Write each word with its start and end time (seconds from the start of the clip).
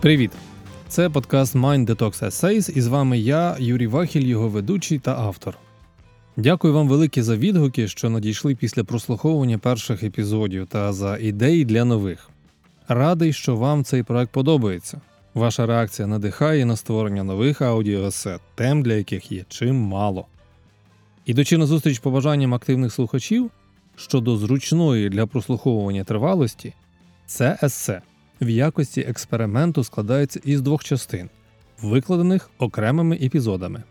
Привіт! 0.00 0.30
Це 0.88 1.10
подкаст 1.10 1.56
Mind 1.56 1.86
Detox 1.86 2.24
Essays 2.24 2.76
і 2.76 2.80
з 2.80 2.86
вами 2.86 3.18
я, 3.18 3.56
Юрій 3.58 3.86
Вахіль, 3.86 4.26
його 4.26 4.48
ведучий 4.48 4.98
та 4.98 5.16
автор. 5.16 5.58
Дякую 6.36 6.74
вам 6.74 6.88
велике 6.88 7.22
за 7.22 7.36
відгуки, 7.36 7.88
що 7.88 8.10
надійшли 8.10 8.54
після 8.54 8.84
прослуховування 8.84 9.58
перших 9.58 10.02
епізодів 10.02 10.66
та 10.66 10.92
за 10.92 11.16
ідеї 11.16 11.64
для 11.64 11.84
нових. 11.84 12.30
Радий, 12.88 13.32
що 13.32 13.56
вам 13.56 13.84
цей 13.84 14.02
проект 14.02 14.32
подобається. 14.32 15.00
Ваша 15.34 15.66
реакція 15.66 16.08
надихає 16.08 16.64
на 16.64 16.76
створення 16.76 17.24
нових 17.24 17.62
аудіосет, 17.62 18.40
тем 18.54 18.82
для 18.82 18.94
яких 18.94 19.32
є 19.32 19.44
чимало. 19.48 20.26
Ідучи 21.26 21.58
на 21.58 21.66
зустріч 21.66 21.98
побажанням 21.98 22.54
активних 22.54 22.92
слухачів 22.92 23.50
щодо 23.96 24.36
зручної 24.36 25.08
для 25.08 25.26
прослуховування 25.26 26.04
тривалості, 26.04 26.72
це 27.26 27.58
есе 27.62 28.02
в 28.40 28.48
якості 28.48 29.00
експерименту 29.00 29.84
складається 29.84 30.40
із 30.44 30.60
двох 30.60 30.84
частин, 30.84 31.30
викладених 31.82 32.50
окремими 32.58 33.16
епізодами. 33.16 33.82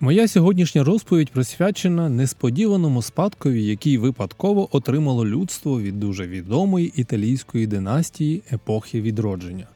Моя 0.00 0.28
сьогоднішня 0.28 0.84
розповідь 0.84 1.30
присвячена 1.30 2.08
несподіваному 2.08 3.02
спадкові, 3.02 3.64
який 3.64 3.98
випадково 3.98 4.76
отримало 4.76 5.26
людство 5.26 5.80
від 5.80 6.00
дуже 6.00 6.26
відомої 6.26 6.92
італійської 6.96 7.66
династії 7.66 8.42
епохи 8.52 9.00
відродження. 9.00 9.66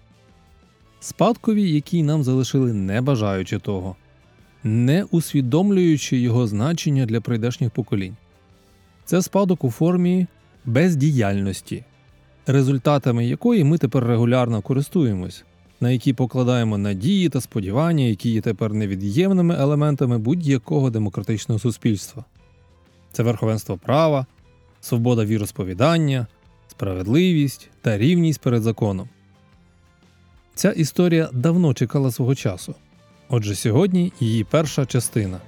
Спадкові, 1.00 1.70
який 1.70 2.02
нам 2.02 2.22
залишили 2.24 2.72
не 2.72 3.00
бажаючи 3.00 3.58
того, 3.58 3.96
не 4.64 5.04
усвідомлюючи 5.04 6.18
його 6.18 6.46
значення 6.46 7.06
для 7.06 7.20
прийдешніх 7.20 7.70
поколінь. 7.70 8.16
Це 9.04 9.22
спадок 9.22 9.64
у 9.64 9.70
формі 9.70 10.26
бездіяльності, 10.64 11.84
результатами 12.46 13.26
якої 13.26 13.64
ми 13.64 13.78
тепер 13.78 14.04
регулярно 14.04 14.62
користуємось, 14.62 15.44
на 15.80 15.90
які 15.90 16.12
покладаємо 16.12 16.78
надії 16.78 17.28
та 17.28 17.40
сподівання, 17.40 18.04
які 18.04 18.30
є 18.30 18.40
тепер 18.40 18.72
невід'ємними 18.72 19.54
елементами 19.58 20.18
будь-якого 20.18 20.90
демократичного 20.90 21.58
суспільства. 21.58 22.24
Це 23.12 23.22
верховенство 23.22 23.76
права, 23.76 24.26
свобода 24.80 25.24
віросповідання, 25.24 26.26
справедливість 26.68 27.70
та 27.82 27.98
рівність 27.98 28.40
перед 28.40 28.62
законом. 28.62 29.08
Ця 30.54 30.70
історія 30.70 31.28
давно 31.32 31.74
чекала 31.74 32.10
свого 32.10 32.34
часу. 32.34 32.74
Отже, 33.28 33.54
сьогодні 33.54 34.12
її 34.20 34.44
перша 34.44 34.86
частина. 34.86 35.40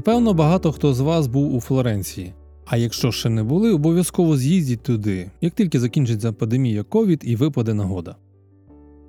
Напевно, 0.00 0.34
багато 0.34 0.72
хто 0.72 0.94
з 0.94 1.00
вас 1.00 1.26
був 1.26 1.54
у 1.54 1.60
Флоренції. 1.60 2.34
А 2.66 2.76
якщо 2.76 3.12
ще 3.12 3.28
не 3.28 3.42
були, 3.42 3.72
обов'язково 3.72 4.36
з'їздіть 4.36 4.82
туди, 4.82 5.30
як 5.40 5.54
тільки 5.54 5.80
закінчиться 5.80 6.32
пандемія 6.32 6.82
ковід 6.82 7.20
і 7.24 7.36
випаде 7.36 7.74
нагода. 7.74 8.16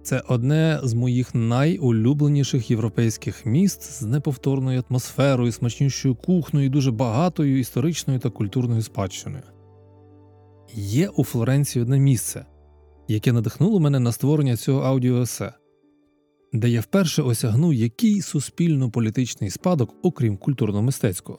Це 0.03 0.23
одне 0.27 0.79
з 0.83 0.93
моїх 0.93 1.35
найулюбленіших 1.35 2.71
європейських 2.71 3.45
міст 3.45 3.81
з 3.81 4.01
неповторною 4.01 4.83
атмосферою, 4.89 5.51
смачнішою 5.51 6.15
кухнею 6.15 6.69
дуже 6.69 6.91
багатою 6.91 7.59
історичною 7.59 8.19
та 8.19 8.29
культурною 8.29 8.81
спадщиною. 8.81 9.43
Є 10.73 11.09
у 11.09 11.23
Флоренції 11.23 11.83
одне 11.83 11.99
місце, 11.99 12.45
яке 13.07 13.31
надихнуло 13.31 13.79
мене 13.79 13.99
на 13.99 14.11
створення 14.11 14.57
цього 14.57 14.81
аудіоесе 14.81 15.53
де 16.53 16.69
я 16.69 16.81
вперше 16.81 17.21
осягнув, 17.21 17.73
який 17.73 18.21
суспільно-політичний 18.21 19.49
спадок, 19.49 19.95
окрім 20.01 20.37
культурно-мистецького, 20.37 21.37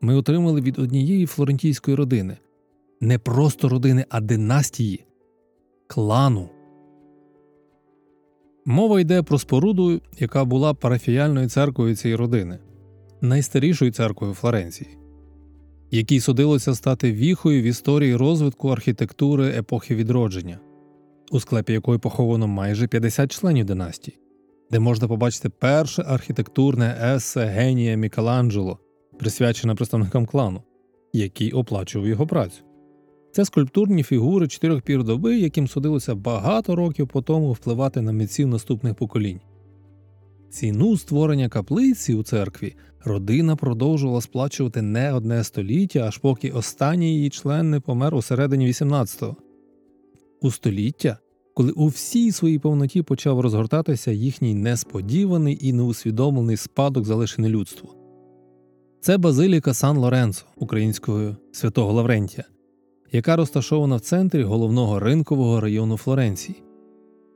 ми 0.00 0.14
отримали 0.14 0.60
від 0.60 0.78
однієї 0.78 1.26
флорентійської 1.26 1.96
родини, 1.96 2.36
не 3.00 3.18
просто 3.18 3.68
родини, 3.68 4.04
а 4.08 4.20
династії, 4.20 5.04
клану. 5.86 6.48
Мова 8.66 9.00
йде 9.00 9.22
про 9.22 9.38
споруду, 9.38 10.00
яка 10.18 10.44
була 10.44 10.74
парафіяльною 10.74 11.48
церквою 11.48 11.96
цієї 11.96 12.16
родини, 12.16 12.58
найстарішою 13.20 13.92
церквою 13.92 14.34
Флоренції, 14.34 14.98
якій 15.90 16.20
судилося 16.20 16.74
стати 16.74 17.12
віхою 17.12 17.62
в 17.62 17.64
історії 17.64 18.16
розвитку 18.16 18.68
архітектури 18.68 19.48
епохи 19.48 19.94
відродження, 19.94 20.58
у 21.30 21.40
склепі 21.40 21.72
якої 21.72 21.98
поховано 21.98 22.46
майже 22.46 22.86
50 22.86 23.32
членів 23.32 23.64
династії 23.64 24.18
де 24.70 24.78
можна 24.78 25.08
побачити 25.08 25.48
перше 25.48 26.02
архітектурне 26.02 27.14
есе 27.14 27.44
генія 27.44 27.96
Мікеланджело, 27.96 28.78
присвячене 29.18 29.74
представникам 29.74 30.26
клану, 30.26 30.62
який 31.12 31.52
оплачував 31.52 32.08
його 32.08 32.26
працю. 32.26 32.62
Це 33.32 33.44
скульптурні 33.44 34.02
фігури 34.02 34.48
чотирьох 34.48 34.82
пір 34.82 35.04
доби, 35.04 35.38
яким 35.38 35.68
судилося 35.68 36.14
багато 36.14 36.76
років 36.76 37.08
по 37.08 37.22
тому 37.22 37.52
впливати 37.52 38.00
на 38.00 38.12
митців 38.12 38.48
наступних 38.48 38.94
поколінь. 38.94 39.40
Ціну 40.50 40.96
створення 40.96 41.48
каплиці 41.48 42.14
у 42.14 42.22
церкві 42.22 42.76
родина 43.04 43.56
продовжувала 43.56 44.20
сплачувати 44.20 44.82
не 44.82 45.12
одне 45.12 45.44
століття, 45.44 46.00
аж 46.00 46.18
поки 46.18 46.50
останній 46.50 47.14
її 47.14 47.30
член 47.30 47.70
не 47.70 47.80
помер 47.80 48.14
у 48.14 48.22
середині 48.22 48.66
18-го. 48.66 49.36
У 50.42 50.50
століття 50.50 51.18
коли 51.54 51.72
у 51.72 51.86
всій 51.86 52.32
своїй 52.32 52.58
повноті 52.58 53.02
почав 53.02 53.40
розгортатися 53.40 54.10
їхній 54.10 54.54
несподіваний 54.54 55.58
і 55.60 55.72
неусвідомлений 55.72 56.56
спадок 56.56 57.04
залишений 57.04 57.50
людству. 57.50 57.90
Це 59.00 59.18
базиліка 59.18 59.74
Сан 59.74 59.98
Лоренцо 59.98 60.44
українською 60.56 61.36
святого 61.52 61.92
Лаврентія, 61.92 62.44
яка 63.12 63.36
розташована 63.36 63.96
в 63.96 64.00
центрі 64.00 64.42
головного 64.42 65.00
ринкового 65.00 65.60
району 65.60 65.96
Флоренції. 65.96 66.62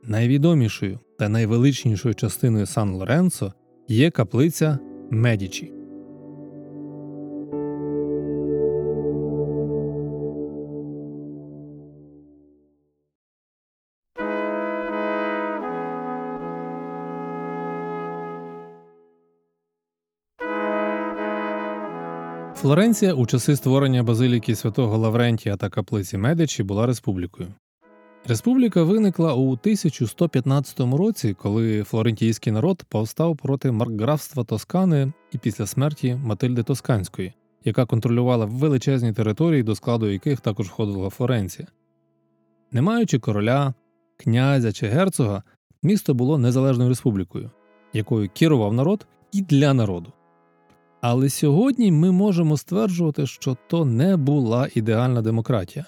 Найвідомішою 0.03 0.99
та 1.19 1.29
найвеличнішою 1.29 2.15
частиною 2.15 2.65
Сан 2.65 2.91
Лоренцо 2.91 3.53
є 3.87 4.11
каплиця 4.11 4.79
Медічі. 5.11 5.74
Флоренція 22.55 23.13
у 23.13 23.25
часи 23.25 23.55
створення 23.55 24.03
базиліки 24.03 24.55
святого 24.55 24.97
Лаврентія 24.97 25.55
та 25.55 25.69
каплиці 25.69 26.17
Медичі 26.17 26.63
була 26.63 26.85
республікою. 26.85 27.49
Республіка 28.27 28.83
виникла 28.83 29.33
у 29.33 29.51
1115 29.51 30.79
році, 30.79 31.33
коли 31.33 31.83
флорентійський 31.83 32.53
народ 32.53 32.83
повстав 32.89 33.37
проти 33.37 33.71
маркграфства 33.71 34.43
Тоскани 34.43 35.13
і 35.31 35.37
після 35.37 35.65
смерті 35.65 36.19
Матильди 36.23 36.63
Тосканської, 36.63 37.33
яка 37.65 37.85
контролювала 37.85 38.45
величезні 38.45 39.13
території, 39.13 39.63
до 39.63 39.75
складу 39.75 40.09
яких 40.09 40.39
також 40.41 40.67
входила 40.67 41.09
Флоренція. 41.09 41.67
Не 42.71 42.81
маючи 42.81 43.19
короля, 43.19 43.73
князя 44.17 44.71
чи 44.71 44.87
герцога, 44.87 45.43
місто 45.83 46.13
було 46.13 46.37
незалежною 46.37 46.89
республікою, 46.89 47.51
якою 47.93 48.29
керував 48.33 48.73
народ 48.73 49.07
і 49.31 49.41
для 49.41 49.73
народу. 49.73 50.11
Але 51.07 51.29
сьогодні 51.29 51.91
ми 51.91 52.11
можемо 52.11 52.57
стверджувати, 52.57 53.25
що 53.25 53.57
то 53.67 53.85
не 53.85 54.17
була 54.17 54.69
ідеальна 54.75 55.21
демократія. 55.21 55.85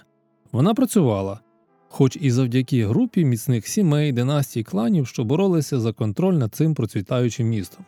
Вона 0.52 0.74
працювала, 0.74 1.40
хоч 1.88 2.18
і 2.22 2.32
завдяки 2.32 2.86
групі 2.86 3.26
міцних 3.26 3.68
сімей, 3.68 4.12
династій 4.12 4.64
кланів, 4.64 5.08
що 5.08 5.24
боролися 5.24 5.80
за 5.80 5.94
контроль 5.94 6.34
над 6.34 6.56
цим 6.56 6.74
процвітаючим 6.74 7.48
містом. 7.48 7.86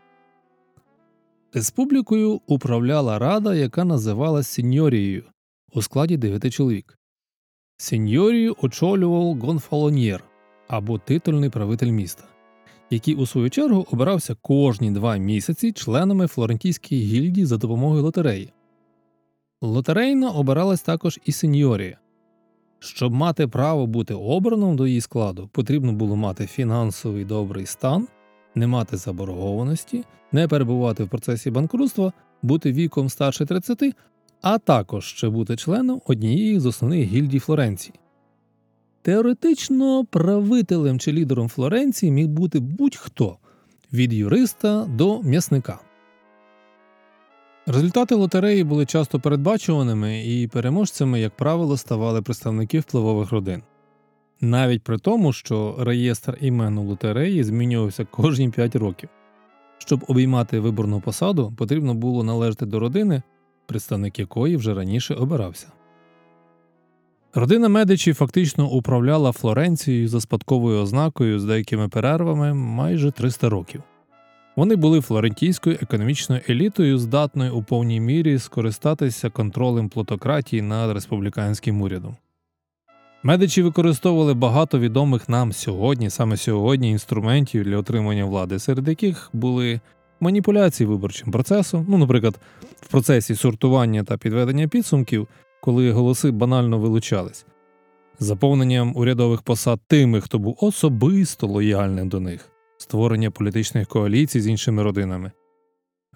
Республікою 1.54 2.42
управляла 2.48 3.20
рада, 3.20 3.56
яка 3.56 3.84
називалась 3.84 4.48
Сіньорією 4.48 5.24
у 5.74 5.82
складі 5.82 6.18
дев'яти 6.18 6.52
чоловік. 6.52 7.00
Сіньорію 7.78 8.56
очолював 8.62 9.40
Гонфалоньєр 9.40 10.24
або 10.68 10.98
титульний 10.98 11.50
правитель 11.50 11.92
міста 11.92 12.24
який 12.90 13.16
у 13.16 13.26
свою 13.26 13.50
чергу 13.50 13.88
обирався 13.92 14.36
кожні 14.42 14.92
два 14.92 15.18
місяці 15.18 15.72
членами 15.72 16.28
Флорентійської 16.28 17.02
гільдії 17.02 17.46
за 17.46 17.58
допомогою 17.58 18.04
лотереї. 18.04 18.54
Лотерейно 19.62 20.38
обиралась 20.38 20.82
також 20.82 21.20
і 21.26 21.32
сеньорія. 21.32 21.98
Щоб 22.80 23.14
мати 23.14 23.48
право 23.48 23.88
бути 23.88 24.14
обраним 24.14 24.76
до 24.76 24.88
її 24.88 25.02
складу, 25.02 25.50
потрібно 25.52 25.94
було 25.94 26.16
мати 26.16 26.46
фінансовий 26.48 27.26
добрий 27.26 27.66
стан, 27.66 28.08
не 28.56 28.68
мати 28.68 28.98
заборгованості, 28.98 30.04
не 30.32 30.48
перебувати 30.48 31.04
в 31.04 31.10
процесі 31.10 31.52
банкрутства, 31.52 32.14
бути 32.42 32.72
віком 32.72 33.10
старше 33.10 33.46
30, 33.46 33.96
а 34.42 34.58
також 34.58 35.06
ще 35.06 35.30
бути 35.30 35.56
членом 35.56 36.02
однієї 36.06 36.60
з 36.60 36.66
основних 36.66 37.08
гільдій 37.08 37.40
Флоренції. 37.40 37.99
Теоретично 39.02 40.06
правителем 40.06 41.00
чи 41.00 41.12
лідером 41.12 41.50
Флоренції 41.50 42.12
міг 42.12 42.28
бути 42.28 42.60
будь-хто 42.60 43.38
від 43.94 44.14
юриста 44.14 44.86
до 44.86 45.22
м'ясника. 45.22 45.80
Результати 47.66 48.16
лотереї 48.16 48.64
були 48.64 48.86
часто 48.86 49.20
передбачуваними, 49.20 50.26
і 50.26 50.48
переможцями, 50.48 51.20
як 51.20 51.36
правило, 51.36 51.78
ставали 51.78 52.22
представники 52.22 52.80
впливових 52.80 53.32
родин. 53.32 53.64
Навіть 54.42 54.84
при 54.84 54.98
тому, 54.98 55.34
що 55.34 55.76
реєстр 55.80 56.38
імен 56.42 56.78
у 56.78 56.84
лотереї 56.84 57.44
змінювався 57.44 58.06
кожні 58.06 58.50
5 58.50 58.76
років. 58.76 59.10
Щоб 59.78 60.06
обіймати 60.08 60.60
виборну 60.60 61.02
посаду, 61.02 61.54
потрібно 61.58 61.94
було 61.94 62.24
належати 62.24 62.66
до 62.66 62.80
родини, 62.80 63.22
представник 63.66 64.20
якої 64.20 64.58
вже 64.58 64.74
раніше 64.74 65.14
обирався. 65.14 65.68
Родина 67.34 67.70
Медичі 67.70 68.14
фактично 68.14 68.70
управляла 68.70 69.32
Флоренцією 69.32 70.08
за 70.08 70.22
спадковою 70.22 70.82
ознакою 70.82 71.40
з 71.40 71.46
деякими 71.46 71.88
перервами 71.88 72.54
майже 72.54 73.12
300 73.12 73.50
років. 73.50 73.84
Вони 74.56 74.76
були 74.76 75.02
флорентійською 75.02 75.78
економічною 75.82 76.42
елітою, 76.50 76.98
здатною 76.98 77.56
у 77.56 77.64
повній 77.64 78.00
мірі 78.00 78.40
скористатися 78.40 79.30
контролем 79.30 79.90
плутократії 79.90 80.62
над 80.62 80.92
республіканським 80.92 81.82
урядом. 81.82 82.18
Медичі 83.24 83.62
використовували 83.62 84.34
багато 84.34 84.80
відомих 84.80 85.30
нам 85.30 85.54
сьогодні, 85.54 86.10
саме 86.10 86.38
сьогодні, 86.38 86.92
інструментів 86.92 87.64
для 87.64 87.78
отримання 87.78 88.26
влади, 88.26 88.60
серед 88.60 88.88
яких 88.88 89.30
були 89.34 89.80
маніпуляції 90.20 90.88
виборчим 90.88 91.32
процесом, 91.32 91.86
ну, 91.90 91.98
наприклад, 91.98 92.40
в 92.82 92.88
процесі 92.88 93.36
сортування 93.36 94.04
та 94.04 94.18
підведення 94.18 94.68
підсумків, 94.68 95.28
коли 95.62 95.92
голоси 95.92 96.32
банально 96.32 96.80
вилучались, 96.80 97.46
заповненням 98.20 98.94
урядових 98.96 99.42
посад 99.42 99.80
тими, 99.88 100.22
хто 100.22 100.40
був 100.40 100.58
особисто 100.62 101.48
лояльним 101.48 102.10
до 102.10 102.20
них, 102.20 102.50
створення 102.78 103.32
політичних 103.32 103.88
коаліцій 103.88 104.42
з 104.42 104.48
іншими 104.48 104.84
родинами, 104.84 105.32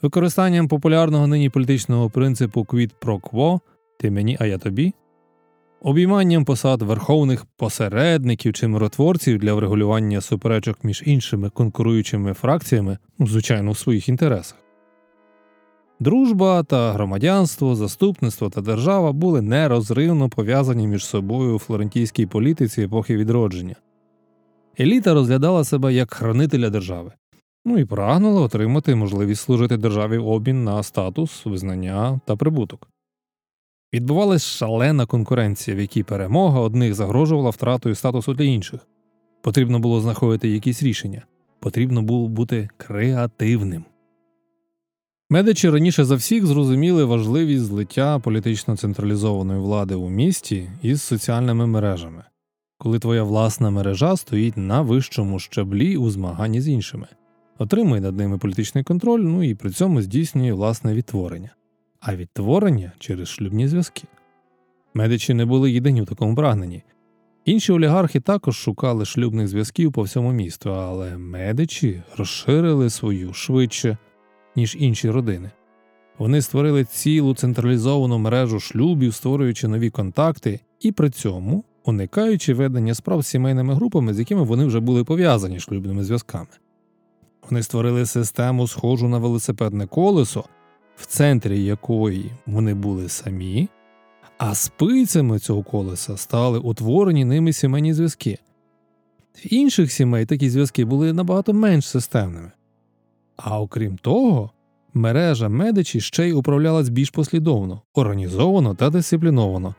використанням 0.01 0.67
популярного 0.67 1.27
нині 1.27 1.49
політичного 1.49 2.09
принципу 2.09 2.61
«quid 2.61 2.91
pro 3.01 3.21
quo» 3.21 3.59
ти 3.99 4.11
мені, 4.11 4.37
а 4.39 4.45
я 4.45 4.57
тобі 4.57 4.93
обійманням 5.83 6.45
посад 6.45 6.81
верховних 6.81 7.45
посередників 7.45 8.53
чи 8.53 8.67
миротворців 8.67 9.39
для 9.39 9.53
врегулювання 9.53 10.21
суперечок 10.21 10.83
між 10.83 11.03
іншими 11.05 11.49
конкуруючими 11.49 12.33
фракціями, 12.33 12.97
звичайно, 13.19 13.71
в 13.71 13.77
своїх 13.77 14.09
інтересах. 14.09 14.57
Дружба 15.99 16.63
та 16.63 16.93
громадянство, 16.93 17.75
заступництво 17.75 18.49
та 18.49 18.61
держава 18.61 19.11
були 19.11 19.41
нерозривно 19.41 20.29
пов'язані 20.29 20.87
між 20.87 21.05
собою 21.05 21.55
у 21.55 21.59
флорентійській 21.59 22.25
політиці 22.25 22.81
епохи 22.81 23.17
відродження. 23.17 23.75
Еліта 24.79 25.13
розглядала 25.13 25.63
себе 25.63 25.93
як 25.93 26.13
хранителя 26.13 26.69
держави, 26.69 27.11
ну 27.65 27.77
і 27.77 27.85
прагнула 27.85 28.41
отримати 28.41 28.95
можливість 28.95 29.41
служити 29.41 29.77
державі 29.77 30.17
обмін 30.17 30.63
на 30.63 30.83
статус, 30.83 31.45
визнання 31.45 32.19
та 32.25 32.35
прибуток. 32.35 32.87
Відбувалась 33.93 34.45
шалена 34.45 35.05
конкуренція, 35.05 35.77
в 35.77 35.79
якій 35.79 36.03
перемога 36.03 36.59
одних 36.59 36.93
загрожувала 36.93 37.49
втратою 37.49 37.95
статусу 37.95 38.33
для 38.33 38.43
інших. 38.43 38.87
Потрібно 39.41 39.79
було 39.79 40.01
знаходити 40.01 40.49
якісь 40.49 40.83
рішення, 40.83 41.21
потрібно 41.59 42.01
було 42.01 42.27
бути 42.27 42.69
креативним. 42.77 43.85
Медичі 45.33 45.69
раніше 45.69 46.05
за 46.05 46.15
всіх 46.15 46.45
зрозуміли 46.45 47.03
важливість 47.03 47.63
злиття 47.63 48.19
політично 48.19 48.77
централізованої 48.77 49.59
влади 49.59 49.95
у 49.95 50.09
місті 50.09 50.69
із 50.81 51.01
соціальними 51.01 51.67
мережами, 51.67 52.23
коли 52.77 52.99
твоя 52.99 53.23
власна 53.23 53.69
мережа 53.69 54.17
стоїть 54.17 54.57
на 54.57 54.81
вищому 54.81 55.39
щаблі 55.39 55.97
у 55.97 56.09
змаганні 56.09 56.61
з 56.61 56.67
іншими, 56.67 57.07
отримує 57.57 58.01
над 58.01 58.17
ними 58.17 58.37
політичний 58.37 58.83
контроль, 58.83 59.19
ну 59.19 59.43
і 59.43 59.55
при 59.55 59.69
цьому 59.69 60.01
здійснює 60.01 60.53
власне 60.53 60.93
відтворення 60.93 61.49
а 61.99 62.15
відтворення 62.15 62.91
через 62.99 63.27
шлюбні 63.27 63.67
зв'язки. 63.67 64.03
Медичі 64.93 65.33
не 65.33 65.45
були 65.45 65.71
єдині 65.71 66.01
в 66.01 66.05
такому 66.05 66.35
прагненні. 66.35 66.83
Інші 67.45 67.71
олігархи 67.71 68.19
також 68.19 68.55
шукали 68.55 69.05
шлюбних 69.05 69.47
зв'язків 69.47 69.91
по 69.91 70.01
всьому 70.01 70.31
місту, 70.31 70.73
але 70.73 71.17
медичі 71.17 72.03
розширили 72.17 72.89
свою 72.89 73.33
швидше, 73.33 73.97
ніж 74.55 74.75
інші 74.79 75.09
родини. 75.09 75.51
Вони 76.17 76.41
створили 76.41 76.83
цілу 76.83 77.35
централізовану 77.35 78.17
мережу 78.17 78.59
шлюбів, 78.59 79.13
створюючи 79.13 79.67
нові 79.67 79.89
контакти 79.89 80.59
і 80.79 80.91
при 80.91 81.09
цьому 81.09 81.63
уникаючи 81.85 82.53
ведення 82.53 82.95
справ 82.95 83.21
з 83.21 83.27
сімейними 83.27 83.73
групами, 83.73 84.13
з 84.13 84.19
якими 84.19 84.43
вони 84.43 84.65
вже 84.65 84.79
були 84.79 85.03
пов'язані 85.03 85.59
шлюбними 85.59 86.03
зв'язками. 86.03 86.47
Вони 87.49 87.63
створили 87.63 88.05
систему, 88.05 88.67
схожу 88.67 89.07
на 89.07 89.17
велосипедне 89.17 89.87
колесо, 89.87 90.43
в 90.95 91.05
центрі 91.05 91.63
якої 91.63 92.31
вони 92.45 92.73
були 92.73 93.09
самі, 93.09 93.69
а 94.37 94.55
спицями 94.55 95.39
цього 95.39 95.63
колеса 95.63 96.17
стали 96.17 96.59
утворені 96.59 97.25
ними 97.25 97.53
сімейні 97.53 97.93
зв'язки. 97.93 98.39
В 99.35 99.53
інших 99.53 99.91
сімей 99.91 100.25
такі 100.25 100.49
зв'язки 100.49 100.85
були 100.85 101.13
набагато 101.13 101.53
менш 101.53 101.87
системними. 101.87 102.51
А 103.37 103.61
окрім 103.61 103.97
того, 103.97 104.51
мережа 104.93 105.49
медичі 105.49 106.01
ще 106.01 106.27
й 106.27 106.31
управлялась 106.31 106.89
більш 106.89 107.09
послідовно, 107.09 107.81
організовано 107.93 108.75
та 108.75 108.89
дисципліновано. 108.89 109.75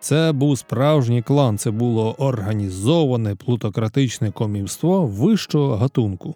Це 0.00 0.32
був 0.32 0.58
справжній 0.58 1.22
клан, 1.22 1.58
це 1.58 1.70
було 1.70 2.14
організоване 2.18 3.34
плутократичне 3.34 4.30
комівство 4.30 5.06
вищого 5.06 5.76
гатунку. 5.76 6.34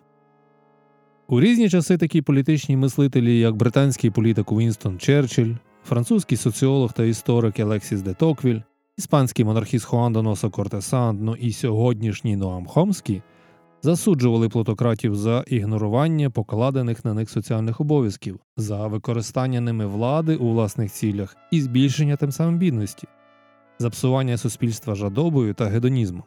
У 1.28 1.40
різні 1.40 1.68
часи 1.68 1.98
такі 1.98 2.22
політичні 2.22 2.76
мислителі, 2.76 3.38
як 3.38 3.56
британський 3.56 4.10
політик 4.10 4.52
Уінстон 4.52 4.98
Черчилль, 4.98 5.54
французький 5.84 6.38
соціолог 6.38 6.92
та 6.92 7.04
історик 7.04 7.60
Алексіс 7.60 8.02
де 8.02 8.14
Токвіль, 8.14 8.60
іспанський 8.98 9.44
монархіст 9.44 9.84
Хуан 9.84 10.12
Доносо 10.12 10.50
Кортесан, 10.50 11.18
ну 11.20 11.34
і 11.34 11.52
сьогоднішній 11.52 12.36
Ноам 12.36 12.66
Хомський 12.66 13.22
засуджували 13.82 14.48
плутократів 14.48 15.16
за 15.16 15.44
ігнорування 15.46 16.30
покладених 16.30 17.04
на 17.04 17.14
них 17.14 17.30
соціальних 17.30 17.80
обов'язків, 17.80 18.40
за 18.56 18.86
використання 18.86 19.60
ними 19.60 19.86
влади 19.86 20.36
у 20.36 20.50
власних 20.50 20.92
цілях 20.92 21.36
і 21.50 21.60
збільшення 21.60 22.16
тим 22.16 22.32
самим 22.32 22.58
бідності, 22.58 23.08
за 23.78 23.90
псування 23.90 24.36
суспільства 24.36 24.94
жадобою 24.94 25.54
та 25.54 25.66
гедонізмом. 25.66 26.24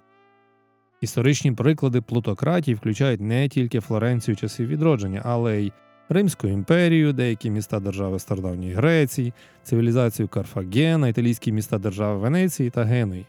Історичні 1.01 1.51
приклади 1.51 2.01
плутократії 2.01 2.75
включають 2.75 3.21
не 3.21 3.49
тільки 3.49 3.79
Флоренцію 3.79 4.35
часів 4.35 4.67
відродження, 4.67 5.21
але 5.25 5.61
й 5.61 5.71
Римську 6.09 6.47
імперію, 6.47 7.13
деякі 7.13 7.51
міста 7.51 7.79
держави 7.79 8.19
Стародавньої 8.19 8.73
Греції, 8.73 9.33
цивілізацію 9.63 10.27
Карфагена, 10.27 11.07
італійські 11.07 11.51
міста 11.51 11.77
держави 11.77 12.19
Венеції 12.19 12.69
та 12.69 12.83
Генуї. 12.83 13.25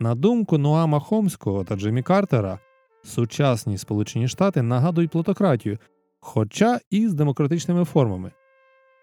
На 0.00 0.14
думку 0.14 0.58
Нуама 0.58 1.00
Хомського 1.00 1.64
та 1.64 1.76
Джиммі 1.76 2.02
Картера, 2.02 2.58
сучасні 3.04 3.78
Сполучені 3.78 4.28
Штати 4.28 4.62
нагадують 4.62 5.10
плутократію, 5.10 5.78
хоча 6.20 6.80
і 6.90 7.08
з 7.08 7.14
демократичними 7.14 7.84
формами. 7.84 8.30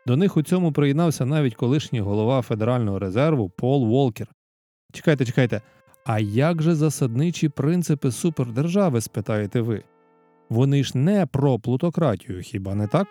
До 0.08 0.18
них 0.18 0.38
у 0.38 0.44
цьому 0.44 0.72
приєднався 0.72 1.26
навіть 1.26 1.56
колишній 1.56 2.00
голова 2.00 2.42
Федерального 2.42 3.00
резерву 3.00 3.50
Пол 3.50 3.88
Волкер. 3.88 4.28
Чекайте, 4.94 5.26
чекайте. 5.26 5.62
А 6.06 6.20
як 6.20 6.62
же 6.62 6.76
засадничі 6.76 7.50
принципи 7.50 8.12
супердержави, 8.12 9.02
спитаєте 9.02 9.62
ви? 9.62 9.84
Вони 10.50 10.84
ж 10.84 10.98
не 10.98 11.26
про 11.26 11.60
плутократію, 11.60 12.42
хіба 12.42 12.76
не 12.76 12.88
так? 12.88 13.08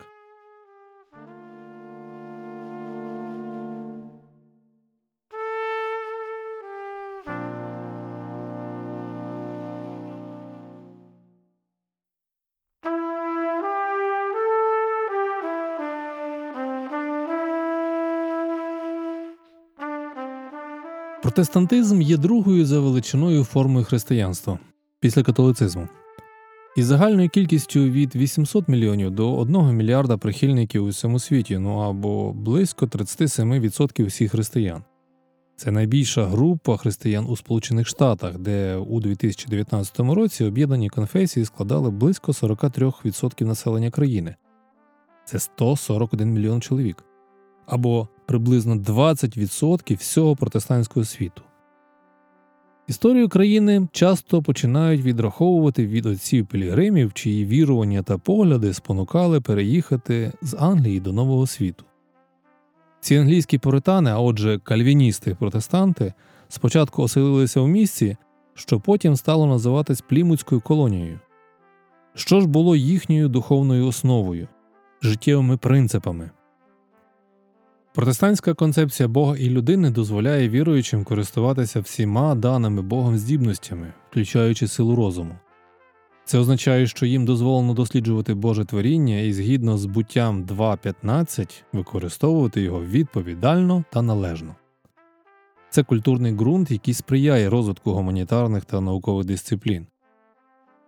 Протестантизм 21.38 22.02
є 22.02 22.16
другою 22.16 22.66
за 22.66 22.80
величиною 22.80 23.44
формою 23.44 23.84
християнства 23.84 24.58
після 25.00 25.22
католицизму. 25.22 25.88
Із 26.76 26.86
загальною 26.86 27.28
кількістю 27.28 27.80
від 27.80 28.16
800 28.16 28.68
мільйонів 28.68 29.10
до 29.10 29.36
1 29.36 29.76
мільярда 29.76 30.16
прихильників 30.16 30.84
у 30.84 30.88
всьому 30.88 31.18
світі, 31.18 31.58
ну 31.58 31.78
або 31.78 32.32
близько 32.32 32.86
37% 32.86 34.06
всіх 34.06 34.30
християн. 34.30 34.82
Це 35.56 35.70
найбільша 35.70 36.26
група 36.26 36.76
християн 36.76 37.26
у 37.28 37.36
Сполучених 37.36 37.86
Штатах, 37.86 38.38
де 38.38 38.76
у 38.76 39.00
2019 39.00 40.00
році 40.00 40.44
об'єднані 40.44 40.88
конфесії 40.88 41.46
складали 41.46 41.90
близько 41.90 42.32
43% 42.32 43.44
населення 43.44 43.90
країни. 43.90 44.34
Це 45.24 45.38
141 45.38 46.32
мільйон 46.32 46.60
чоловік, 46.60 47.04
або 47.66 48.08
приблизно 48.28 48.74
20% 48.76 49.96
всього 49.96 50.36
протестантського 50.36 51.04
світу. 51.04 51.42
Історію 52.86 53.28
країни 53.28 53.88
часто 53.92 54.42
починають 54.42 55.02
відраховувати 55.02 55.86
від 55.86 56.06
отців 56.06 56.46
пілігримів, 56.46 57.12
чиї 57.12 57.46
вірування 57.46 58.02
та 58.02 58.18
погляди 58.18 58.74
спонукали 58.74 59.40
переїхати 59.40 60.32
з 60.42 60.56
Англії 60.60 61.00
до 61.00 61.12
Нового 61.12 61.46
світу. 61.46 61.84
Ці 63.00 63.16
англійські 63.16 63.58
пуритани, 63.58 64.10
а 64.10 64.18
отже, 64.18 64.58
кальвіністи-протестанти, 64.58 66.12
спочатку 66.48 67.02
оселилися 67.02 67.60
в 67.60 67.68
місці, 67.68 68.16
що 68.54 68.80
потім 68.80 69.16
стало 69.16 69.46
називатись 69.46 70.00
Плімутською 70.00 70.60
колонією. 70.60 71.20
Що 72.14 72.40
ж 72.40 72.48
було 72.48 72.76
їхньою 72.76 73.28
духовною 73.28 73.86
основою, 73.86 74.48
життєвими 75.02 75.56
принципами? 75.56 76.30
Протестантська 77.98 78.54
концепція 78.54 79.08
Бога 79.08 79.36
і 79.36 79.50
людини 79.50 79.90
дозволяє 79.90 80.48
віруючим 80.48 81.04
користуватися 81.04 81.80
всіма 81.80 82.34
даними 82.34 82.82
Богом 82.82 83.18
здібностями, 83.18 83.92
включаючи 84.10 84.68
силу 84.68 84.96
розуму. 84.96 85.34
Це 86.24 86.38
означає, 86.38 86.86
що 86.86 87.06
їм 87.06 87.24
дозволено 87.24 87.74
досліджувати 87.74 88.34
Боже 88.34 88.64
творіння 88.64 89.20
і 89.20 89.32
згідно 89.32 89.78
з 89.78 89.86
буттям 89.86 90.44
2.15 90.44 91.62
використовувати 91.72 92.60
його 92.60 92.84
відповідально 92.84 93.84
та 93.92 94.02
належно. 94.02 94.54
Це 95.70 95.82
культурний 95.82 96.32
ґрунт, 96.32 96.70
який 96.70 96.94
сприяє 96.94 97.50
розвитку 97.50 97.92
гуманітарних 97.92 98.64
та 98.64 98.80
наукових 98.80 99.26
дисциплін. 99.26 99.86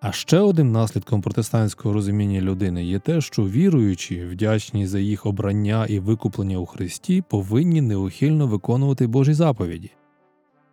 А 0.00 0.12
ще 0.12 0.38
одним 0.38 0.72
наслідком 0.72 1.22
протестантського 1.22 1.94
розуміння 1.94 2.40
людини 2.40 2.84
є 2.84 2.98
те, 2.98 3.20
що 3.20 3.42
віруючі, 3.42 4.24
вдячні 4.24 4.86
за 4.86 4.98
їх 4.98 5.26
обрання 5.26 5.86
і 5.86 5.98
викуплення 5.98 6.58
у 6.58 6.66
Христі, 6.66 7.22
повинні 7.28 7.80
неухильно 7.80 8.46
виконувати 8.46 9.06
Божі 9.06 9.34
заповіді. 9.34 9.90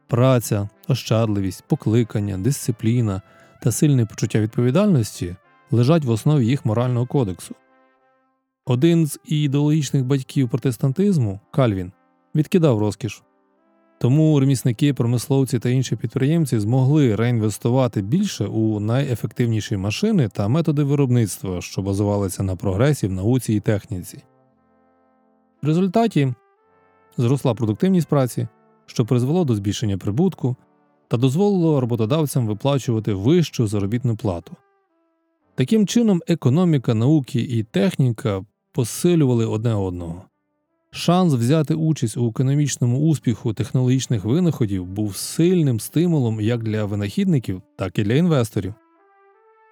Праця, 0.08 0.70
ощадливість, 0.88 1.64
покликання, 1.68 2.38
дисципліна 2.38 3.22
та 3.64 3.72
сильне 3.72 4.06
почуття 4.06 4.40
відповідальності 4.40 5.36
лежать 5.72 6.06
в 6.06 6.10
основі 6.10 6.46
їх 6.48 6.66
морального 6.66 7.06
кодексу. 7.06 7.56
Один 8.66 9.08
з 9.08 9.20
ідеологічних 9.26 10.06
батьків 10.06 10.50
протестантизму 10.50 11.40
Кальвін 11.52 11.92
відкидав 12.36 12.80
розкіш. 12.80 13.24
Тому 14.00 14.40
ремісники, 14.40 14.94
промисловці 14.94 15.60
та 15.60 15.70
інші 15.70 15.96
підприємці 15.96 16.60
змогли 16.60 17.16
реінвестувати 17.16 18.02
більше 18.02 18.46
у 18.46 18.80
найефективніші 18.80 19.78
машини 19.78 20.30
та 20.30 20.48
методи 20.48 20.84
виробництва, 20.84 21.62
що 21.62 21.82
базувалися 21.82 22.44
на 22.44 22.56
прогресі 22.56 23.08
в 23.08 23.12
науці 23.12 23.54
і 23.54 23.60
техніці. 23.60 24.24
В 25.62 25.68
результаті 25.68 26.34
зросла 27.18 27.54
продуктивність 27.54 28.08
праці, 28.08 28.48
що 28.86 29.06
призвело 29.06 29.46
до 29.46 29.56
збільшення 29.56 29.98
прибутку 29.98 30.56
та 31.08 31.18
дозволило 31.18 31.82
роботодавцям 31.82 32.48
виплачувати 32.48 33.14
вищу 33.14 33.68
заробітну 33.68 34.16
плату. 34.16 34.56
Таким 35.56 35.88
чином, 35.88 36.22
економіка, 36.28 36.94
науки 36.94 37.40
і 37.40 37.64
техніка 37.64 38.46
посилювали 38.72 39.46
одне 39.46 39.74
одного. 39.74 40.24
Шанс 40.98 41.34
взяти 41.34 41.74
участь 41.74 42.18
у 42.18 42.28
економічному 42.28 43.00
успіху 43.00 43.54
технологічних 43.54 44.26
винаходів 44.26 44.86
був 44.86 45.16
сильним 45.16 45.80
стимулом 45.80 46.42
як 46.42 46.64
для 46.64 46.86
винахідників, 46.86 47.62
так 47.76 48.00
і 48.00 48.04
для 48.04 48.14
інвесторів. 48.14 48.74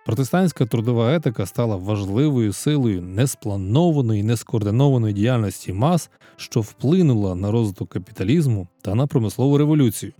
Протестантська 0.05 0.65
трудова 0.65 1.15
етика 1.15 1.45
стала 1.45 1.75
важливою 1.75 2.53
силою 2.53 3.01
неспланованої, 3.01 4.23
нескоординованої 4.23 5.13
діяльності 5.13 5.73
мас, 5.73 6.09
що 6.35 6.61
вплинула 6.61 7.35
на 7.35 7.51
розвиток 7.51 7.89
капіталізму 7.89 8.67
та 8.81 8.95
на 8.95 9.07
промислову 9.07 9.57
революцію. 9.57 10.13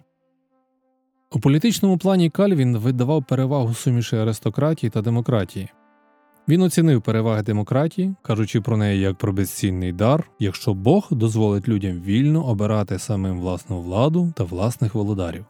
У 1.31 1.39
політичному 1.39 1.97
плані 1.97 2.29
Кальвін 2.29 2.77
видавав 2.77 3.23
перевагу 3.23 3.73
суміші 3.73 4.15
аристократії 4.15 4.89
та 4.89 5.01
демократії. 5.01 5.69
Він 6.47 6.61
оцінив 6.61 7.01
переваги 7.01 7.43
демократії, 7.43 8.15
кажучи 8.21 8.61
про 8.61 8.77
неї 8.77 9.01
як 9.01 9.17
про 9.17 9.33
безцінний 9.33 9.91
дар, 9.91 10.29
якщо 10.39 10.73
Бог 10.73 11.07
дозволить 11.11 11.67
людям 11.67 12.01
вільно 12.01 12.45
обирати 12.45 12.99
самим 12.99 13.39
власну 13.39 13.81
владу 13.81 14.33
та 14.35 14.43
власних 14.43 14.95
володарів. 14.95 15.45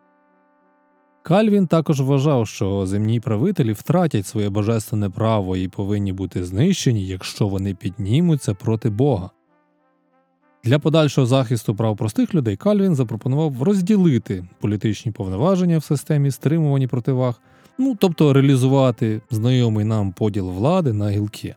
Кальвін 1.23 1.67
також 1.67 2.01
вважав, 2.01 2.47
що 2.47 2.85
земні 2.85 3.19
правителі 3.19 3.73
втратять 3.73 4.27
своє 4.27 4.49
божественне 4.49 5.09
право 5.09 5.57
і 5.57 5.67
повинні 5.67 6.13
бути 6.13 6.43
знищені, 6.43 7.07
якщо 7.07 7.47
вони 7.47 7.75
піднімуться 7.75 8.53
проти 8.53 8.89
Бога. 8.89 9.29
Для 10.63 10.79
подальшого 10.79 11.27
захисту 11.27 11.75
прав 11.75 11.97
простих 11.97 12.35
людей 12.35 12.57
Кальвін 12.57 12.95
запропонував 12.95 13.63
розділити 13.63 14.45
політичні 14.59 15.11
повноваження 15.11 15.77
в 15.77 15.83
системі 15.83 16.31
стримувані 16.31 16.87
противаг, 16.87 17.41
ну 17.77 17.97
тобто 17.99 18.33
реалізувати 18.33 19.21
знайомий 19.31 19.85
нам 19.85 20.11
поділ 20.11 20.49
влади 20.49 20.93
на 20.93 21.09
гілки. 21.09 21.55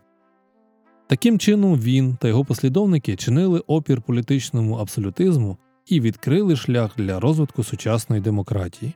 Таким 1.07 1.39
чином 1.39 1.79
він 1.79 2.17
та 2.21 2.27
його 2.27 2.45
послідовники 2.45 3.15
чинили 3.15 3.59
опір 3.67 4.01
політичному 4.01 4.75
абсолютизму 4.75 5.57
і 5.87 6.01
відкрили 6.01 6.55
шлях 6.55 6.91
для 6.97 7.19
розвитку 7.19 7.63
сучасної 7.63 8.21
демократії. 8.21 8.93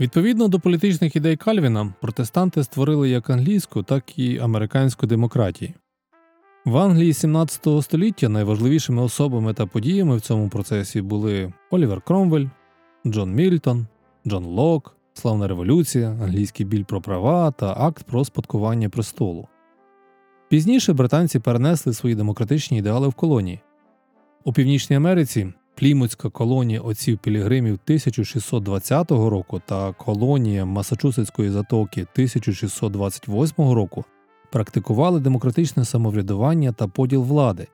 Відповідно 0.00 0.48
до 0.48 0.60
політичних 0.60 1.16
ідей 1.16 1.36
Кальвіна, 1.36 1.94
протестанти 2.00 2.64
створили 2.64 3.08
як 3.08 3.30
англійську, 3.30 3.82
так 3.82 4.18
і 4.18 4.38
американську 4.38 5.06
демократії. 5.06 5.74
В 6.64 6.76
Англії 6.76 7.12
17 7.12 7.66
століття 7.82 8.28
найважливішими 8.28 9.02
особами 9.02 9.54
та 9.54 9.66
подіями 9.66 10.16
в 10.16 10.20
цьому 10.20 10.48
процесі 10.48 11.02
були 11.02 11.52
Олівер 11.70 12.00
Кромвель, 12.00 12.46
Джон 13.06 13.32
Мільтон, 13.32 13.86
Джон 14.26 14.44
Лок, 14.44 14.96
Славна 15.14 15.48
революція, 15.48 16.08
англійський 16.08 16.66
біль 16.66 16.84
про 16.84 17.00
права 17.00 17.50
та 17.50 17.74
акт 17.78 18.06
про 18.06 18.24
спадкування 18.24 18.88
престолу. 18.88 19.48
Пізніше 20.48 20.92
британці 20.92 21.38
перенесли 21.38 21.92
свої 21.92 22.14
демократичні 22.14 22.78
ідеали 22.78 23.08
в 23.08 23.14
колонії. 23.14 23.60
У 24.44 24.52
Північній 24.52 24.96
Америці 24.96 25.52
Плімутська 25.74 26.30
колонія 26.30 26.80
отців 26.80 27.18
Пілігримів 27.18 27.74
1620 27.84 29.10
року 29.10 29.62
та 29.66 29.92
колонія 29.92 30.64
Масачусетської 30.64 31.50
затоки 31.50 32.00
1628 32.00 33.72
року 33.72 34.04
практикували 34.52 35.20
демократичне 35.20 35.84
самоврядування 35.84 36.72
та 36.72 36.88
поділ 36.88 37.22
влади. 37.22 37.66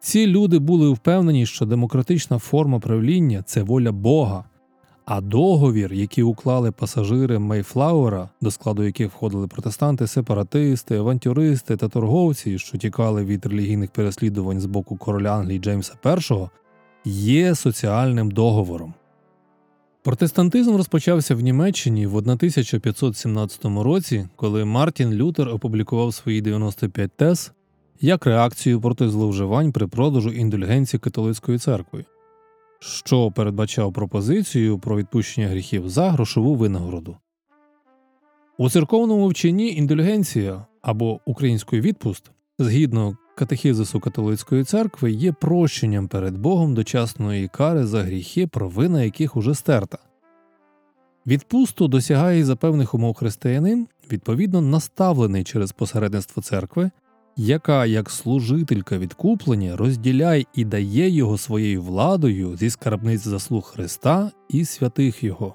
Ці 0.00 0.26
люди 0.26 0.58
були 0.58 0.90
впевнені, 0.90 1.46
що 1.46 1.66
демократична 1.66 2.38
форма 2.38 2.78
правління 2.78 3.42
це 3.42 3.62
воля 3.62 3.92
Бога, 3.92 4.44
а 5.06 5.20
договір, 5.20 5.92
який 5.92 6.24
уклали 6.24 6.72
пасажири 6.72 7.38
Мейфлауера, 7.38 8.28
до 8.40 8.50
складу 8.50 8.84
яких 8.84 9.12
входили 9.12 9.48
протестанти, 9.48 10.06
сепаратисти, 10.06 10.96
авантюристи 10.96 11.76
та 11.76 11.88
торговці, 11.88 12.58
що 12.58 12.78
тікали 12.78 13.24
від 13.24 13.46
релігійних 13.46 13.90
переслідувань 13.90 14.60
з 14.60 14.66
боку 14.66 14.96
короля 14.96 15.30
Англії 15.30 15.58
Джеймса 15.58 15.94
І, 16.04 17.10
є 17.10 17.54
соціальним 17.54 18.30
договором. 18.30 18.94
Протестантизм 20.02 20.76
розпочався 20.76 21.34
в 21.34 21.40
Німеччині 21.40 22.06
в 22.06 22.16
1517 22.16 23.64
році, 23.64 24.28
коли 24.36 24.64
Мартін 24.64 25.14
Лютер 25.14 25.48
опублікував 25.48 26.14
свої 26.14 26.40
95 26.40 27.12
тез 27.16 27.52
як 28.00 28.26
реакцію 28.26 28.80
проти 28.80 29.08
зловживань 29.08 29.72
при 29.72 29.86
продажу 29.86 30.30
індульгенції 30.30 31.00
католицькою 31.00 31.58
церквою, 31.58 32.04
що 32.78 33.30
передбачав 33.30 33.92
пропозицію 33.92 34.78
про 34.78 34.96
відпущення 34.96 35.48
гріхів 35.48 35.88
за 35.88 36.10
грошову 36.10 36.54
винагороду. 36.54 37.16
У 38.58 38.70
церковному 38.70 39.28
вченні 39.28 39.74
індульгенція 39.74 40.66
або 40.82 41.20
українською 41.24 41.82
відпуст 41.82 42.30
згідно 42.58 43.16
катехізису 43.36 44.00
католицької 44.00 44.64
церкви 44.64 45.10
є 45.10 45.32
прощенням 45.32 46.08
перед 46.08 46.38
Богом 46.38 46.74
дочасної 46.74 47.48
кари 47.48 47.86
за 47.86 48.02
гріхи, 48.02 48.46
провина 48.46 49.02
яких 49.02 49.36
уже 49.36 49.54
стерта. 49.54 49.98
Відпусту 51.26 51.88
досягає 51.88 52.44
за 52.44 52.56
певних 52.56 52.94
умов 52.94 53.14
християнин, 53.14 53.88
відповідно 54.12 54.60
наставлений 54.60 55.44
через 55.44 55.72
посередництво 55.72 56.42
церкви, 56.42 56.90
яка, 57.36 57.86
як 57.86 58.10
служителька 58.10 58.98
відкуплення, 58.98 59.76
розділяє 59.76 60.44
і 60.54 60.64
дає 60.64 61.10
його 61.10 61.38
своєю 61.38 61.82
владою 61.82 62.56
зі 62.56 62.70
скарбниць 62.70 63.24
заслуг 63.24 63.64
Христа 63.64 64.30
і 64.48 64.64
святих 64.64 65.24
Його. 65.24 65.54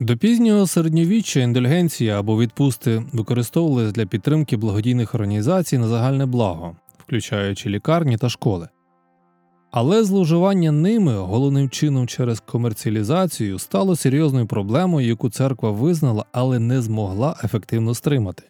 До 0.00 0.16
пізнього 0.16 0.66
середньовіччя 0.66 1.40
індульгенція 1.40 2.20
або 2.20 2.38
відпусти 2.38 3.02
використовувалися 3.12 3.92
для 3.92 4.06
підтримки 4.06 4.56
благодійних 4.56 5.14
організацій 5.14 5.78
на 5.78 5.88
загальне 5.88 6.26
благо, 6.26 6.76
включаючи 6.98 7.68
лікарні 7.68 8.16
та 8.16 8.28
школи. 8.28 8.68
Але 9.70 10.04
зловживання 10.04 10.72
ними 10.72 11.18
головним 11.18 11.70
чином 11.70 12.06
через 12.06 12.40
комерціалізацію 12.40 13.58
стало 13.58 13.96
серйозною 13.96 14.46
проблемою, 14.46 15.08
яку 15.08 15.30
церква 15.30 15.70
визнала, 15.70 16.24
але 16.32 16.58
не 16.58 16.82
змогла 16.82 17.40
ефективно 17.44 17.94
стримати. 17.94 18.42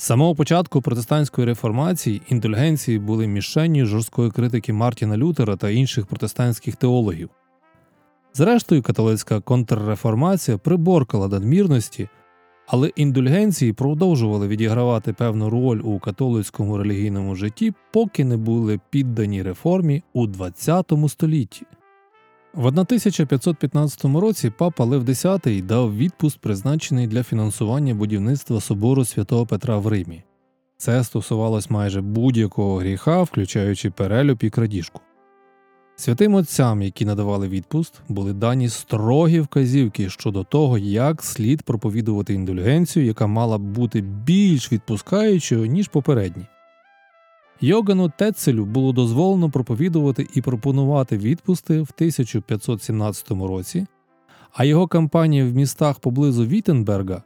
З 0.00 0.02
самого 0.02 0.34
початку 0.34 0.82
протестантської 0.82 1.46
реформації 1.46 2.22
індульгенції 2.28 2.98
були 2.98 3.26
мішенню 3.26 3.86
жорсткої 3.86 4.30
критики 4.30 4.72
Мартіна 4.72 5.16
Лютера 5.16 5.56
та 5.56 5.70
інших 5.70 6.06
протестантських 6.06 6.76
теологів. 6.76 7.30
Зрештою, 8.34 8.82
католицька 8.82 9.40
контрреформація 9.40 10.58
приборкала 10.58 11.28
надмірності, 11.28 12.08
але 12.66 12.88
індульгенції 12.88 13.72
продовжували 13.72 14.48
відігравати 14.48 15.12
певну 15.12 15.50
роль 15.50 15.80
у 15.84 15.98
католицькому 15.98 16.78
релігійному 16.78 17.34
житті, 17.34 17.72
поки 17.92 18.24
не 18.24 18.36
були 18.36 18.80
піддані 18.90 19.42
реформі 19.42 20.02
у 20.12 20.26
ХХ 20.26 21.08
столітті. 21.08 21.66
В 22.54 22.66
1515 22.66 24.04
році 24.04 24.52
папа 24.58 24.84
Лев 24.84 25.04
X 25.04 25.62
дав 25.62 25.96
відпуск, 25.96 26.38
призначений 26.38 27.06
для 27.06 27.22
фінансування 27.22 27.94
будівництва 27.94 28.60
собору 28.60 29.04
святого 29.04 29.46
Петра 29.46 29.78
в 29.78 29.86
Римі. 29.86 30.22
Це 30.76 31.04
стосувалось 31.04 31.70
майже 31.70 32.00
будь-якого 32.00 32.76
гріха, 32.76 33.22
включаючи 33.22 33.90
перелюб 33.90 34.38
і 34.42 34.50
крадіжку. 34.50 35.00
Святим 35.96 36.34
отцям, 36.34 36.82
які 36.82 37.04
надавали 37.04 37.48
відпуст, 37.48 38.00
були 38.08 38.32
дані 38.32 38.68
строгі 38.68 39.40
вказівки 39.40 40.10
щодо 40.10 40.44
того, 40.44 40.78
як 40.78 41.24
слід 41.24 41.62
проповідувати 41.62 42.34
індульгенцію, 42.34 43.06
яка 43.06 43.26
мала 43.26 43.58
б 43.58 43.62
бути 43.62 44.00
більш 44.00 44.72
відпускаючою, 44.72 45.66
ніж 45.66 45.88
попередні. 45.88 46.46
Йогану 47.60 48.12
Тецелю 48.18 48.64
було 48.64 48.92
дозволено 48.92 49.50
проповідувати 49.50 50.28
і 50.34 50.40
пропонувати 50.40 51.18
відпусти 51.18 51.74
в 51.80 51.90
1517 51.96 53.30
році, 53.30 53.86
а 54.52 54.64
його 54.64 54.86
кампанія 54.86 55.44
в 55.44 55.54
містах 55.54 55.98
поблизу 55.98 56.46
Віттенберга 56.46 57.22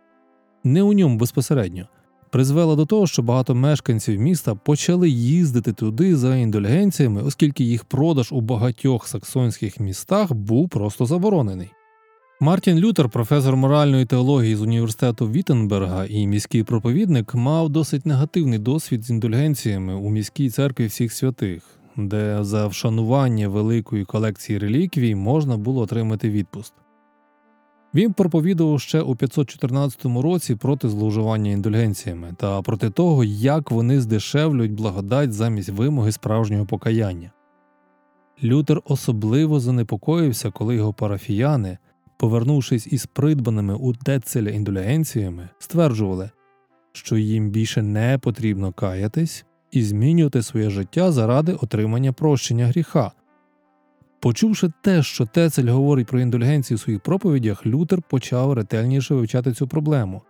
не 0.65 0.83
у 0.83 0.93
ньому 0.93 1.19
безпосередньо 1.19 1.87
призвела 2.31 2.77
до 2.77 2.87
того, 2.87 3.07
що 3.07 3.23
багато 3.23 3.55
мешканців 3.55 4.21
міста 4.21 4.55
почали 4.55 5.09
їздити 5.09 5.73
туди 5.73 6.17
за 6.17 6.37
індульгенціями, 6.37 7.23
оскільки 7.23 7.65
їх 7.65 7.85
продаж 7.85 8.33
у 8.33 8.41
багатьох 8.41 9.09
саксонських 9.09 9.81
містах 9.81 10.33
був 10.33 10.69
просто 10.69 11.07
заборонений. 11.07 11.71
Мартін 12.45 12.79
Лютер, 12.79 13.09
професор 13.09 13.57
моральної 13.57 14.05
теології 14.05 14.57
з 14.57 14.61
університету 14.61 15.31
Віттенберга 15.31 16.05
і 16.05 16.27
міський 16.27 16.63
проповідник, 16.63 17.35
мав 17.35 17.69
досить 17.69 18.07
негативний 18.07 18.59
досвід 18.59 19.05
з 19.05 19.11
індульгенціями 19.11 19.95
у 19.95 20.11
міській 20.11 20.51
церкві 20.51 20.87
всіх 20.87 21.13
святих, 21.13 21.63
де 21.97 22.45
за 22.45 22.67
вшанування 22.67 23.49
великої 23.49 24.05
колекції 24.05 24.59
реліквій 24.59 25.15
можна 25.15 25.57
було 25.57 25.83
отримати 25.83 26.31
відпуст. 26.31 26.75
Він 27.95 28.13
проповідував 28.13 28.81
ще 28.81 29.01
у 29.01 29.17
514 29.17 30.05
році 30.05 30.55
проти 30.55 30.89
зловживання 30.89 31.51
індульгенціями 31.51 32.35
та 32.37 32.63
проти 32.63 32.91
того, 32.91 33.25
як 33.25 33.71
вони 33.71 34.01
здешевлюють 34.01 34.73
благодать 34.73 35.33
замість 35.33 35.69
вимоги 35.69 36.13
справжнього 36.13 36.67
покаяння. 36.67 37.31
Лютер 38.45 38.81
особливо 38.85 39.61
занепокоївся, 39.61 40.51
коли 40.51 40.75
його 40.75 40.93
парафіяни, 40.93 41.79
повернувшись 42.17 42.87
із 42.87 43.07
придбаними 43.07 43.75
у 43.75 43.93
Децеля 43.93 44.51
індульгенціями, 44.51 45.49
стверджували, 45.59 46.31
що 46.93 47.17
їм 47.17 47.51
більше 47.51 47.83
не 47.83 48.19
потрібно 48.19 48.73
каятись 48.73 49.45
і 49.71 49.83
змінювати 49.83 50.43
своє 50.43 50.71
життя 50.71 51.13
заради 51.13 51.53
отримання 51.53 52.13
прощення 52.13 52.67
гріха. 52.67 53.13
Почувши 54.21 54.73
те, 54.83 55.03
що 55.03 55.27
Тецель 55.27 55.69
говорить 55.69 56.07
про 56.07 56.21
індульгенцію 56.21 56.77
у 56.77 56.79
своїх 56.79 57.01
проповідях, 57.01 57.67
Лютер 57.67 58.03
почав 58.03 58.53
ретельніше 58.53 59.15
вивчати 59.15 59.53
цю 59.53 59.69
проблему. 59.69 60.23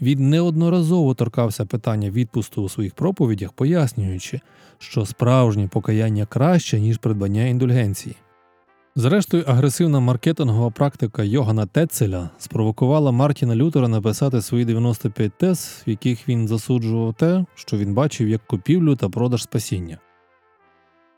Він 0.00 0.30
неодноразово 0.30 1.14
торкався 1.14 1.64
питання 1.64 2.10
відпусту 2.10 2.62
у 2.62 2.68
своїх 2.68 2.94
проповідях, 2.94 3.52
пояснюючи, 3.52 4.40
що 4.78 5.06
справжнє 5.06 5.68
покаяння 5.68 6.26
краще, 6.26 6.80
ніж 6.80 6.98
придбання 6.98 7.44
індульгенції. 7.44 8.16
Зрештою, 8.96 9.44
агресивна 9.46 10.00
маркетингова 10.00 10.70
практика 10.70 11.22
Йогана 11.24 11.66
Тецеля 11.66 12.30
спровокувала 12.38 13.12
Мартіна 13.12 13.56
Лютера 13.56 13.88
написати 13.88 14.42
свої 14.42 14.64
95 14.64 15.32
тез, 15.38 15.82
в 15.86 15.90
яких 15.90 16.28
він 16.28 16.48
засуджував 16.48 17.14
те, 17.14 17.44
що 17.54 17.76
він 17.76 17.94
бачив 17.94 18.28
як 18.28 18.46
купівлю 18.46 18.96
та 18.96 19.08
продаж 19.08 19.42
спасіння. 19.42 19.98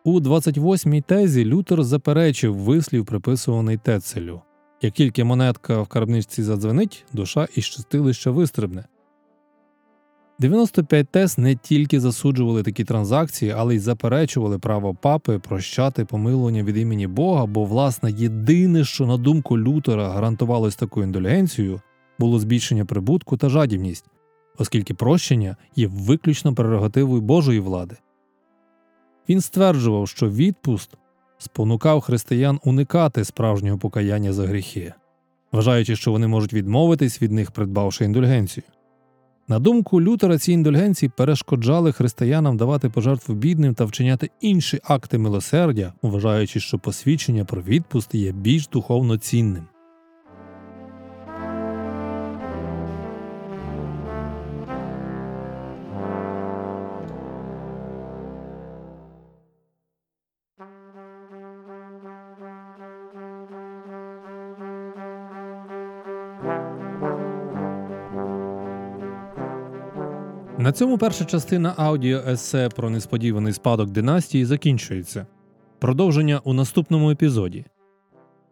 У 0.04 0.20
28-й 0.20 1.00
тезі 1.00 1.44
Лютер 1.44 1.84
заперечив 1.84 2.56
вислів, 2.56 3.04
приписуваний 3.04 3.76
Тецелю. 3.76 4.42
Як 4.82 4.94
тільки 4.94 5.24
монетка 5.24 5.82
в 5.82 5.86
карбничці 5.86 6.42
задзвенить, 6.42 7.04
душа 7.12 7.48
із 7.54 7.64
чистилища 7.64 8.30
вистрибне. 8.30 8.84
95 10.38 11.08
тез 11.08 11.38
не 11.38 11.54
тільки 11.54 12.00
засуджували 12.00 12.62
такі 12.62 12.84
транзакції, 12.84 13.54
але 13.56 13.74
й 13.74 13.78
заперечували 13.78 14.58
право 14.58 14.94
папи 14.94 15.38
прощати 15.38 16.04
помилування 16.04 16.62
від 16.62 16.76
імені 16.76 17.06
Бога, 17.06 17.46
бо, 17.46 17.64
власне, 17.64 18.12
єдине, 18.12 18.84
що 18.84 19.06
на 19.06 19.16
думку 19.16 19.58
Лютера 19.58 20.08
гарантувалось 20.08 20.76
такою 20.76 21.06
індулгенцією, 21.06 21.80
було 22.18 22.38
збільшення 22.38 22.84
прибутку 22.84 23.36
та 23.36 23.48
жадібність, 23.48 24.04
оскільки 24.58 24.94
прощення 24.94 25.56
є 25.76 25.86
виключно 25.86 26.54
прерогативою 26.54 27.22
Божої 27.22 27.60
влади. 27.60 27.96
Він 29.28 29.40
стверджував, 29.40 30.08
що 30.08 30.30
відпуст 30.30 30.90
спонукав 31.38 32.00
християн 32.00 32.60
уникати 32.64 33.24
справжнього 33.24 33.78
покаяння 33.78 34.32
за 34.32 34.46
гріхи, 34.46 34.94
вважаючи, 35.52 35.96
що 35.96 36.12
вони 36.12 36.26
можуть 36.26 36.52
відмовитись 36.52 37.22
від 37.22 37.32
них, 37.32 37.50
придбавши 37.50 38.04
індульгенцію. 38.04 38.64
На 39.48 39.58
думку 39.58 40.00
Лютера, 40.00 40.38
ці 40.38 40.52
індульгенції 40.52 41.10
перешкоджали 41.16 41.92
християнам 41.92 42.56
давати 42.56 42.88
пожертву 42.90 43.34
бідним 43.34 43.74
та 43.74 43.84
вчиняти 43.84 44.30
інші 44.40 44.80
акти 44.84 45.18
милосердя, 45.18 45.92
вважаючи, 46.02 46.60
що 46.60 46.78
посвідчення 46.78 47.44
про 47.44 47.62
відпуст 47.62 48.14
є 48.14 48.32
більш 48.32 48.68
духовно 48.68 49.18
цінним. 49.18 49.64
Цьому 70.76 70.98
перша 70.98 71.24
частина 71.24 71.74
аудіо 71.76 72.22
есе 72.28 72.68
про 72.68 72.90
несподіваний 72.90 73.52
спадок 73.52 73.90
династії 73.90 74.44
закінчується. 74.44 75.26
Продовження 75.78 76.40
у 76.44 76.52
наступному 76.52 77.10
епізоді. 77.10 77.64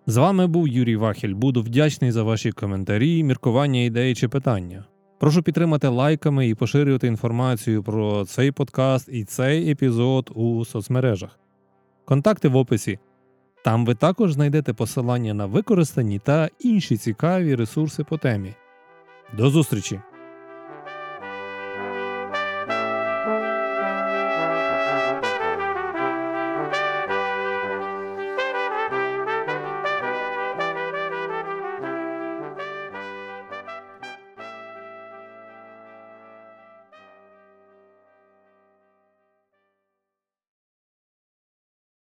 З 0.06 0.16
вами 0.16 0.46
був 0.46 0.68
Юрій 0.68 0.96
Вахіль. 0.96 1.34
Буду 1.34 1.62
вдячний 1.62 2.12
за 2.12 2.22
ваші 2.22 2.52
коментарі, 2.52 3.24
міркування, 3.24 3.80
ідеї 3.80 4.14
чи 4.14 4.28
питання. 4.28 4.84
Прошу 5.20 5.42
підтримати 5.42 5.88
лайками 5.88 6.48
і 6.48 6.54
поширювати 6.54 7.06
інформацію 7.06 7.82
про 7.82 8.24
цей 8.24 8.52
подкаст 8.52 9.08
і 9.12 9.24
цей 9.24 9.70
епізод 9.70 10.30
у 10.34 10.64
соцмережах. 10.64 11.38
Контакти 12.04 12.48
в 12.48 12.56
описі. 12.56 12.98
Там 13.64 13.86
ви 13.86 13.94
також 13.94 14.32
знайдете 14.32 14.72
посилання 14.72 15.34
на 15.34 15.46
використані 15.46 16.18
та 16.18 16.48
інші 16.60 16.96
цікаві 16.96 17.54
ресурси 17.54 18.04
по 18.04 18.18
темі. 18.18 18.54
До 19.36 19.50
зустрічі! 19.50 20.00